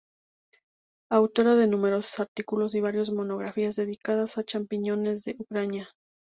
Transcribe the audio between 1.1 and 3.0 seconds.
Autora de numerosos artículos y